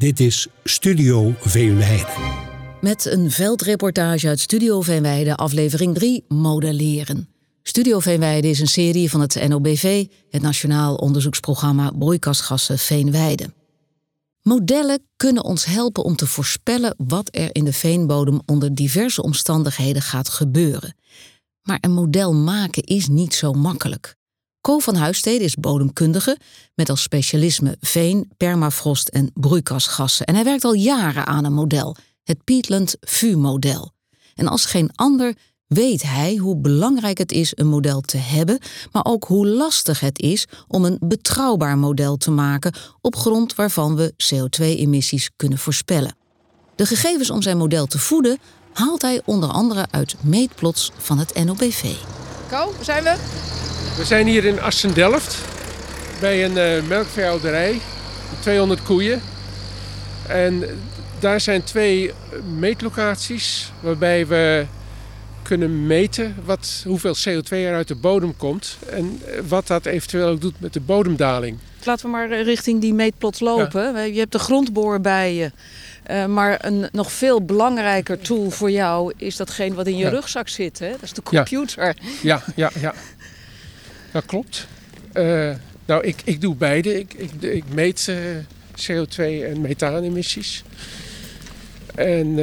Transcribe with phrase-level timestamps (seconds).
[0.00, 2.06] Dit is Studio Veenweide.
[2.80, 7.28] Met een veldreportage uit Studio Veenweide, aflevering 3, Modelleren.
[7.62, 13.52] Studio Veenweide is een serie van het NOBV, het Nationaal Onderzoeksprogramma Broeikasgassen Veenweide.
[14.42, 20.02] Modellen kunnen ons helpen om te voorspellen wat er in de veenbodem onder diverse omstandigheden
[20.02, 20.94] gaat gebeuren.
[21.62, 24.18] Maar een model maken is niet zo makkelijk.
[24.60, 26.38] Co van Huistede is bodemkundige
[26.74, 30.26] met als specialisme veen, permafrost en broeikasgassen.
[30.26, 33.92] En hij werkt al jaren aan een model, het Peatland VU-model.
[34.34, 35.34] En als geen ander
[35.66, 38.58] weet hij hoe belangrijk het is een model te hebben,
[38.92, 43.96] maar ook hoe lastig het is om een betrouwbaar model te maken op grond waarvan
[43.96, 46.16] we CO2-emissies kunnen voorspellen.
[46.74, 48.38] De gegevens om zijn model te voeden
[48.72, 51.94] haalt hij onder andere uit meetplots van het NOBV.
[52.50, 53.59] Ko, zijn we?
[53.96, 55.38] We zijn hier in Assen-Delft
[56.20, 57.80] bij een uh, melkveehouderij,
[58.40, 59.20] 200 koeien.
[60.26, 60.64] En
[61.18, 62.12] daar zijn twee
[62.58, 64.66] meetlocaties waarbij we
[65.42, 70.40] kunnen meten wat, hoeveel CO2 er uit de bodem komt en wat dat eventueel ook
[70.40, 71.58] doet met de bodemdaling.
[71.84, 74.12] Laten we maar richting die meetplots lopen.
[74.12, 75.50] Je hebt de grondboor bij je.
[76.28, 80.78] Maar een nog veel belangrijker tool voor jou is datgene wat in je rugzak zit.
[80.78, 80.90] Hè?
[80.90, 81.96] Dat is de computer.
[82.22, 82.70] Ja, ja, ja.
[82.80, 82.94] ja.
[84.12, 84.66] Dat klopt.
[85.14, 85.50] Uh,
[85.86, 86.98] nou, ik, ik doe beide.
[86.98, 88.16] Ik, ik, ik meet uh,
[88.88, 90.64] CO2 en methaanemissies.
[91.94, 92.38] En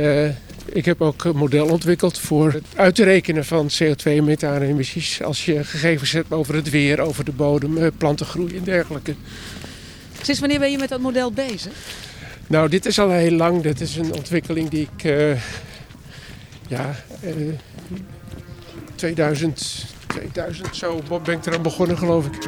[0.65, 5.23] ik heb ook een model ontwikkeld voor het uit te rekenen van CO2 en methaanemissies.
[5.23, 9.15] Als je gegevens hebt over het weer, over de bodem, plantengroei en dergelijke.
[10.21, 11.71] Sinds wanneer ben je met dat model bezig?
[12.47, 13.61] Nou, dit is al heel lang.
[13.61, 15.03] Dit is een ontwikkeling die ik...
[16.67, 17.53] Ja, uh,
[18.95, 19.85] 2000,
[20.17, 22.47] 2000 zo ben ik eraan begonnen, geloof ik.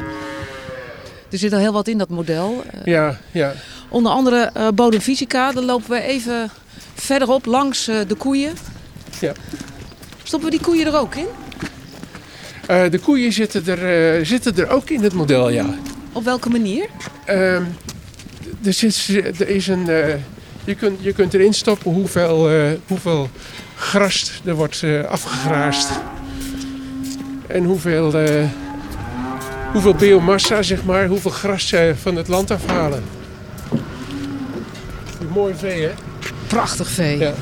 [1.30, 2.64] Er zit al heel wat in dat model.
[2.84, 3.52] Ja, ja.
[3.88, 5.52] Onder andere uh, bodemfysica.
[5.52, 6.50] Dan lopen we even
[6.94, 8.52] verderop langs uh, de koeien.
[9.20, 9.32] Ja.
[10.22, 11.26] Stoppen we die koeien er ook in?
[12.70, 15.74] Uh, de koeien zitten er, zitten er ook in het model, ja.
[16.12, 16.86] Op welke manier?
[17.24, 17.64] Ehm,
[18.64, 19.08] er, zit,
[19.40, 19.86] er is een,
[20.64, 22.50] je, kunt, je kunt erin stoppen hoeveel,
[22.86, 23.28] hoeveel
[23.76, 25.90] gras er wordt afgegraast.
[27.50, 28.14] En hoeveel,
[29.72, 33.02] hoeveel biomassa, zeg maar, hoeveel gras van het land afhalen.
[35.32, 35.90] Mooi vee, hè?
[36.46, 37.18] Prachtig vee.
[37.18, 37.32] Ja.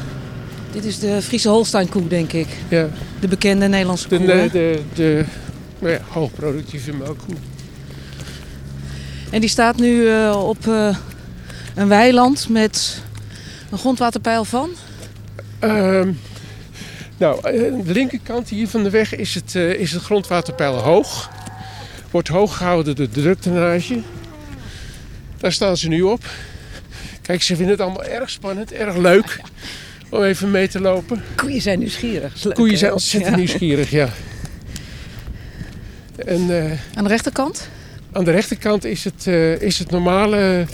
[0.73, 2.49] Dit is de Friese Holsteinkoe, denk ik.
[2.69, 2.89] Ja.
[3.21, 4.19] De bekende Nederlandse koe.
[4.19, 5.25] De, de, de, de
[5.79, 7.35] nou ja, hoogproductieve melkkoe.
[9.31, 10.97] En die staat nu uh, op uh,
[11.75, 13.03] een weiland met
[13.71, 14.71] een grondwaterpeil van?
[15.65, 16.01] Uh,
[17.19, 21.31] nou, aan de linkerkant hier van de weg is het, uh, is het grondwaterpeil hoog.
[22.11, 24.01] Wordt hoog gehouden door de drukdrainage.
[25.37, 26.25] Daar staan ze nu op.
[27.23, 29.41] Kijk, ze vinden het allemaal erg spannend, erg leuk
[30.11, 31.23] om even mee te lopen.
[31.37, 32.45] Koeien zijn nieuwsgierig.
[32.45, 33.39] Leuk, Koeien zijn ontzettend ja.
[33.39, 34.09] nieuwsgierig, ja.
[36.17, 37.69] En, uh, aan de rechterkant?
[38.13, 40.67] Aan de rechterkant is het, uh, is het, normale,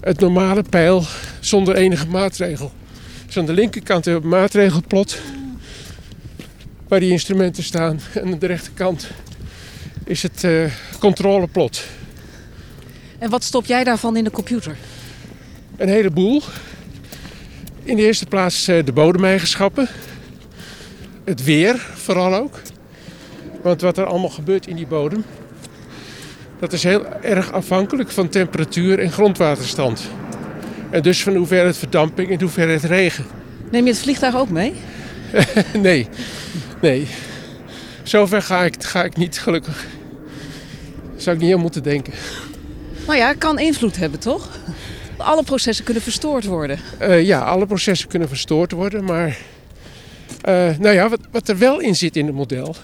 [0.00, 1.04] het normale pijl
[1.40, 2.72] zonder enige maatregel.
[3.26, 5.20] Dus aan de linkerkant hebben we een maatregelplot
[6.92, 8.00] waar die instrumenten staan.
[8.14, 9.10] En aan de rechterkant
[10.04, 10.64] is het uh,
[10.98, 11.84] controleplot.
[13.18, 14.76] En wat stop jij daarvan in de computer?
[15.76, 16.42] Een heleboel.
[17.82, 19.88] In de eerste plaats uh, de bodemeigenschappen.
[21.24, 22.60] Het weer vooral ook.
[23.62, 25.24] Want wat er allemaal gebeurt in die bodem...
[26.58, 30.08] dat is heel erg afhankelijk van temperatuur en grondwaterstand.
[30.90, 33.24] En dus van de hoeveelheid verdamping en de hoeveelheid regen.
[33.70, 34.74] Neem je het vliegtuig ook mee?
[35.88, 36.08] nee,
[36.82, 37.06] nee.
[38.02, 39.86] Zover ga ik, ga ik niet, gelukkig.
[41.16, 42.12] Zou ik niet aan moeten denken.
[43.06, 44.48] Nou ja, kan invloed hebben, toch?
[45.16, 46.78] Alle processen kunnen verstoord worden.
[47.00, 49.04] Uh, ja, alle processen kunnen verstoord worden.
[49.04, 52.76] Maar uh, nou ja, wat, wat, er wel in zit in het model...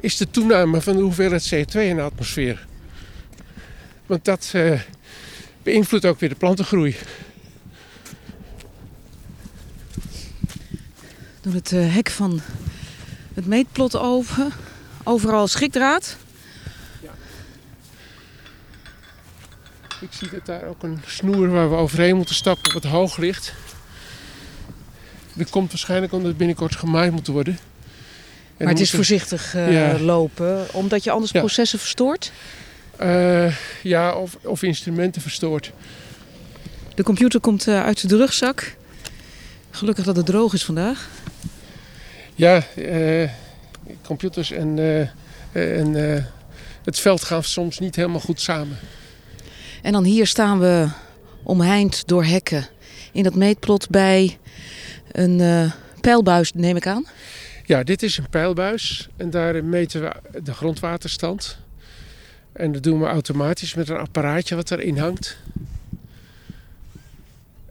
[0.00, 2.66] is de toename van de hoeveelheid CO2 in de atmosfeer.
[4.06, 4.80] Want dat uh,
[5.62, 6.96] beïnvloedt ook weer de plantengroei.
[11.40, 12.40] Doe het hek van
[13.34, 14.52] het meetplot open.
[15.04, 16.16] Overal schrikdraad.
[20.00, 23.52] Ik zie dat daar ook een snoer waar we overheen moeten stappen wat hoog ligt.
[25.32, 27.58] Dat komt waarschijnlijk omdat het binnenkort gemaaid moet worden.
[28.56, 29.98] En maar het is voorzichtig uh, ja.
[29.98, 31.38] lopen, omdat je anders ja.
[31.40, 32.32] processen verstoort?
[33.00, 35.72] Uh, ja, of, of, instrumenten verstoort.
[36.94, 38.76] De computer komt uh, uit de rugzak.
[39.70, 41.08] Gelukkig dat het droog is vandaag.
[42.34, 42.62] Ja,
[44.02, 44.78] computers en,
[45.52, 45.94] en
[46.84, 48.78] het veld gaan soms niet helemaal goed samen.
[49.82, 50.88] En dan hier staan we
[51.42, 52.66] omheind door hekken.
[53.12, 54.38] In dat meetplot bij
[55.12, 55.70] een
[56.00, 57.06] pijlbuis, neem ik aan?
[57.64, 61.58] Ja, dit is een pijlbuis en daar meten we de grondwaterstand.
[62.52, 65.36] En dat doen we automatisch met een apparaatje wat erin hangt.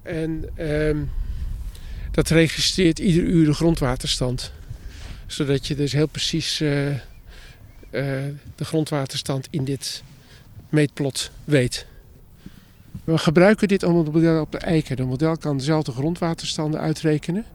[0.04, 0.98] En ehm,
[2.12, 4.52] dat registreert ieder uur de grondwaterstand.
[5.26, 6.96] Zodat je dus heel precies uh, uh,
[8.56, 10.04] de grondwaterstand in dit
[10.70, 11.86] meetplot weet.
[13.04, 14.98] We gebruiken dit om het model op te eiken.
[14.98, 17.46] Het model kan dezelfde grondwaterstanden uitrekenen.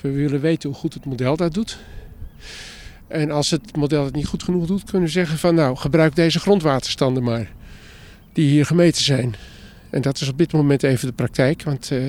[0.00, 1.78] We willen weten hoe goed het model dat doet.
[3.06, 6.16] En als het model het niet goed genoeg doet, kunnen we zeggen van nou, gebruik
[6.16, 7.50] deze grondwaterstanden maar.
[8.32, 9.34] Die hier gemeten zijn.
[9.90, 11.62] En dat is op dit moment even de praktijk.
[11.62, 12.04] Want uh,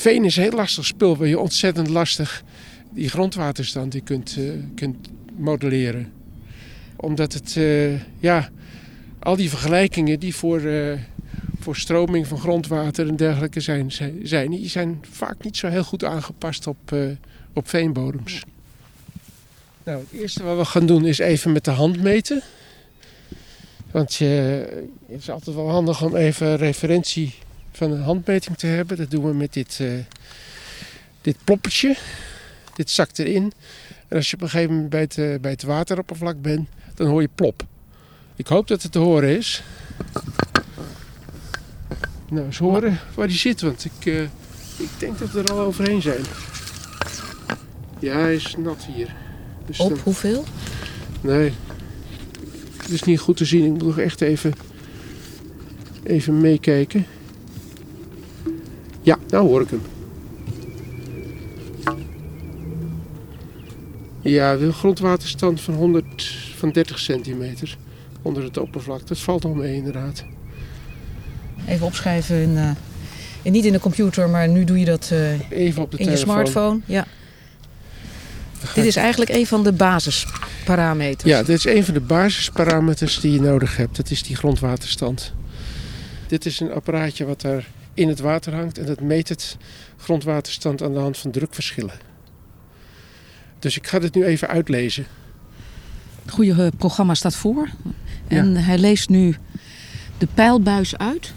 [0.00, 2.42] veen is een heel lastig spul waar je ontzettend lastig
[2.90, 6.12] die grondwaterstand die kunt, uh, kunt modelleren.
[6.96, 8.48] Omdat het, uh, ja,
[9.18, 10.62] al die vergelijkingen die voor,
[11.60, 13.92] voor stroming van grondwater en dergelijke zijn,
[14.22, 16.94] zijn, die zijn vaak niet zo heel goed aangepast op,
[17.52, 18.42] op veenbodems.
[19.84, 22.42] Nou, het eerste wat we gaan doen is even met de hand meten.
[23.90, 24.24] Want je,
[25.08, 27.34] het is altijd wel handig om even referentie
[27.72, 28.96] van een handmeting te hebben.
[28.96, 29.92] Dat doen we met dit, uh,
[31.20, 31.96] dit ploppertje.
[32.74, 33.52] Dit zakt erin.
[34.08, 37.06] En als je op een gegeven moment bij het, uh, bij het wateroppervlak bent, dan
[37.06, 37.62] hoor je plop.
[38.36, 39.62] Ik hoop dat het te horen is.
[42.30, 44.22] Nou, eens horen waar die zit, want ik, uh,
[44.76, 46.24] ik denk dat we er al overheen zijn.
[47.98, 49.14] Ja, hij is nat hier.
[49.66, 49.98] Dus Op dan...
[50.02, 50.44] hoeveel?
[51.20, 51.52] Nee,
[52.76, 53.64] het is niet goed te zien.
[53.64, 54.52] Ik moet nog echt even,
[56.02, 57.06] even meekijken.
[59.10, 59.82] Ja, nou hoor ik hem.
[64.20, 67.76] Ja, een grondwaterstand van, 100, van 30 centimeter
[68.22, 69.06] onder het oppervlak.
[69.06, 70.24] Dat valt nog mee inderdaad.
[71.66, 72.50] Even opschrijven, in,
[73.42, 76.04] uh, niet in de computer, maar nu doe je dat uh, Even op de in
[76.04, 76.38] telefoon.
[76.38, 76.80] je smartphone.
[76.84, 77.06] Ja.
[78.74, 81.30] Dit is eigenlijk een van de basisparameters.
[81.30, 83.96] Ja, dit is een van de basisparameters die je nodig hebt.
[83.96, 85.32] Dat is die grondwaterstand.
[86.26, 87.66] Dit is een apparaatje wat daar
[88.00, 89.56] in het water hangt en dat meet het
[89.96, 91.94] grondwaterstand aan de hand van drukverschillen.
[93.58, 95.06] Dus ik ga dit nu even uitlezen.
[96.22, 97.68] Het goede eh, programma staat voor.
[98.28, 99.36] En hij leest nu
[100.18, 101.32] de pijlbuis uit.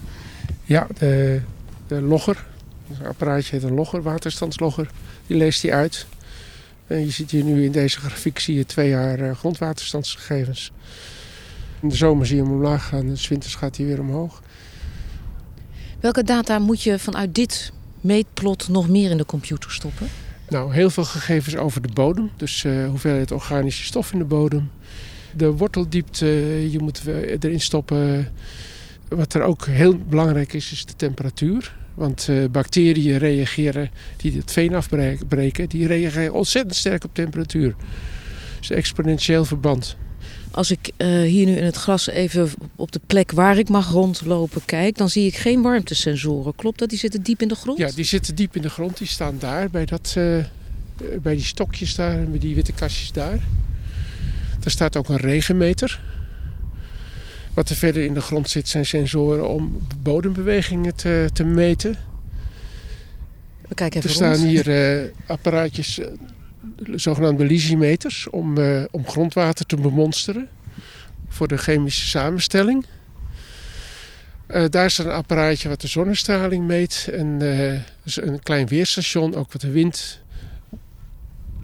[0.64, 1.42] Ja, de,
[1.88, 2.46] de logger.
[2.88, 4.90] Het apparaatje heet een logger, waterstandslogger.
[5.28, 6.06] Die leest hij uit.
[6.88, 10.72] En je ziet hier nu in deze grafiek zie je twee jaar uh, grondwaterstandsgegevens.
[11.80, 14.42] In de zomer zie je hem omlaag gaan en de winters gaat hij weer omhoog.
[16.04, 17.72] Welke data moet je vanuit dit
[18.02, 20.08] meetplot nog meer in de computer stoppen?
[20.50, 22.32] Nou, heel veel gegevens over de bodem.
[22.38, 24.72] Dus uh, hoeveelheid organische stof in de bodem.
[25.36, 26.26] De worteldiepte,
[26.72, 27.02] je moet
[27.40, 28.32] erin stoppen.
[29.08, 31.76] Wat er ook heel belangrijk is, is de temperatuur.
[31.94, 37.76] Want bacteriën reageren, die het veen afbreken, die reageren ontzettend sterk op temperatuur.
[38.60, 39.98] Dus exponentieel verband.
[40.52, 43.90] Als ik uh, hier nu in het gras even op de plek waar ik mag
[43.90, 46.56] rondlopen kijk, dan zie ik geen warmtesensoren.
[46.56, 46.90] Klopt dat?
[46.90, 47.78] Die zitten diep in de grond?
[47.78, 48.98] Ja, die zitten diep in de grond.
[48.98, 50.44] Die staan daar, bij, dat, uh,
[51.22, 53.40] bij die stokjes daar en bij die witte kastjes daar.
[54.64, 56.02] Er staat ook een regenmeter.
[57.54, 61.98] Wat er verder in de grond zit zijn sensoren om bodembewegingen te, te meten.
[63.68, 64.48] We kijken even er staan rond.
[64.48, 64.68] hier
[65.04, 66.00] uh, apparaatjes,
[66.96, 70.50] zogenaamde lysimeters, om, uh, om grondwater te bemonsteren
[71.28, 72.86] voor de chemische samenstelling.
[74.70, 77.40] daar staat een apparaatje wat de zonnestraling meet en
[78.04, 80.20] dus een klein weerstation, ook wat de wind,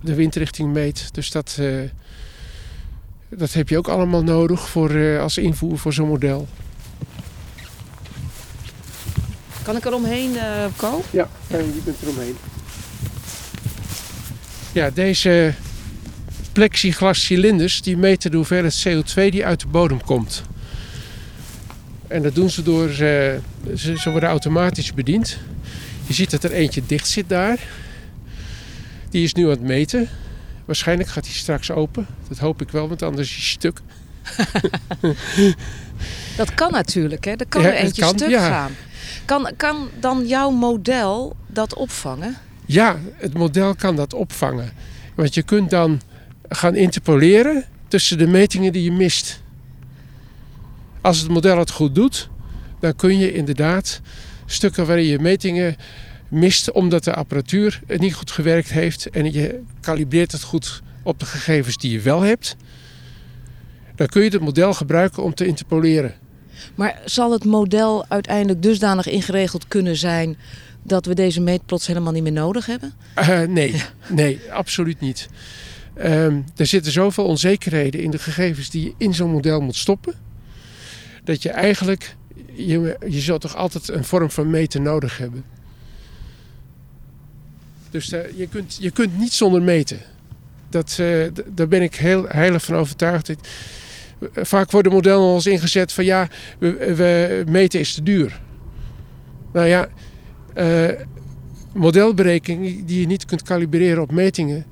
[0.01, 1.13] de windrichting meet.
[1.13, 1.57] Dus dat
[3.29, 6.47] dat heb je ook allemaal nodig voor, uh, als invoer voor zo'n model.
[9.63, 11.03] Kan ik er omheen, uh, Ko?
[11.11, 12.35] Ja, je bent er omheen.
[14.71, 15.53] Ja, deze
[16.51, 20.43] plexiglas cilinders die meten de hoeveelheid CO2 die uit de bodem komt.
[22.07, 23.39] En dat doen ze door, uh, ze,
[23.97, 25.37] ze worden automatisch bediend.
[26.05, 27.59] Je ziet dat er eentje dicht zit daar.
[29.09, 30.09] Die is nu aan het meten.
[30.65, 32.07] Waarschijnlijk gaat hij straks open.
[32.27, 33.79] Dat hoop ik wel, want anders is hij stuk.
[36.37, 37.35] dat kan natuurlijk, hè?
[37.35, 38.47] Dat kan ja, er eentje kan, stuk ja.
[38.47, 38.71] gaan.
[39.25, 42.37] Kan, kan dan jouw model dat opvangen?
[42.71, 44.71] Ja, het model kan dat opvangen.
[45.15, 46.01] Want je kunt dan
[46.49, 49.41] gaan interpoleren tussen de metingen die je mist.
[51.01, 52.29] Als het model het goed doet,
[52.79, 54.01] dan kun je inderdaad
[54.45, 55.75] stukken waarin je metingen
[56.27, 61.25] mist omdat de apparatuur niet goed gewerkt heeft en je kalibreert het goed op de
[61.25, 62.55] gegevens die je wel hebt,
[63.95, 66.13] dan kun je het model gebruiken om te interpoleren.
[66.75, 70.37] Maar zal het model uiteindelijk dusdanig ingeregeld kunnen zijn
[70.83, 72.93] dat we deze meetplots helemaal niet meer nodig hebben?
[73.19, 75.29] Uh, nee, nee, absoluut niet.
[76.05, 80.13] Um, er zitten zoveel onzekerheden in de gegevens die je in zo'n model moet stoppen.
[81.23, 82.15] Dat je eigenlijk,
[82.53, 85.43] je, je zult toch altijd een vorm van meten nodig hebben.
[87.89, 89.99] Dus uh, je, kunt, je kunt niet zonder meten.
[90.69, 93.31] Dat, uh, daar ben ik heel heilig van overtuigd.
[94.33, 96.27] Vaak worden modellen al eens ingezet van ja,
[96.59, 98.41] we, we, meten is te duur.
[99.53, 99.89] Nou ja,
[101.73, 104.65] modelberekeningen die je niet kunt kalibreren op metingen,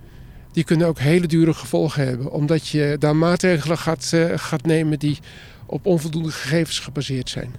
[0.51, 2.31] die kunnen ook hele dure gevolgen hebben.
[2.31, 5.17] Omdat je daar maatregelen gaat, uh, gaat nemen die
[5.65, 7.55] op onvoldoende gegevens gebaseerd zijn.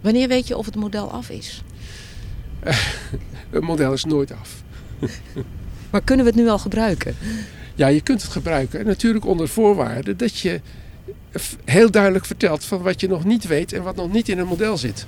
[0.00, 1.62] Wanneer weet je of het model af is?
[3.50, 4.62] het model is nooit af.
[5.90, 7.16] maar kunnen we het nu al gebruiken?
[7.74, 8.80] Ja, je kunt het gebruiken.
[8.80, 10.60] En natuurlijk onder voorwaarde dat je
[11.64, 14.48] heel duidelijk vertelt van wat je nog niet weet en wat nog niet in het
[14.48, 15.06] model zit.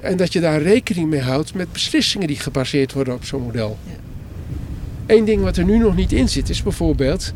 [0.00, 3.78] En dat je daar rekening mee houdt met beslissingen die gebaseerd worden op zo'n model.
[3.84, 3.92] Ja.
[5.06, 7.32] Eén ding wat er nu nog niet in zit is bijvoorbeeld...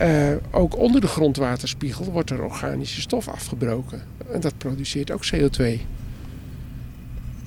[0.00, 4.02] Uh, ook onder de grondwaterspiegel wordt er organische stof afgebroken.
[4.32, 5.64] En dat produceert ook CO2.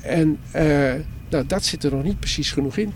[0.02, 0.94] En uh,
[1.30, 2.94] nou, dat zit er nog niet precies genoeg in.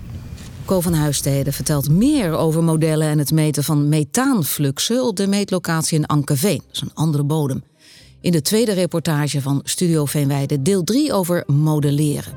[0.66, 5.98] Co van Huisteden vertelt meer over modellen en het meten van methaanfluxen op de meetlocatie
[5.98, 6.62] in Ankeveen.
[6.68, 7.64] Dat is een andere bodem.
[8.22, 12.34] In de tweede reportage van Studio Veenweide, deel 3 over modelleren.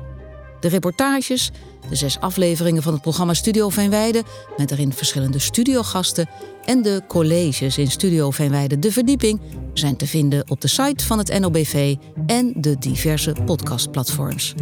[0.59, 1.51] De reportages,
[1.89, 4.23] de zes afleveringen van het programma Studio Veenweide,
[4.57, 6.29] met daarin verschillende studiogasten
[6.63, 9.39] en de colleges in Studio Veenweide De Verdieping,
[9.73, 14.53] zijn te vinden op de site van het NOBV en de diverse podcastplatforms.